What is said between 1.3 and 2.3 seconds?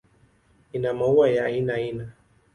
aina aina.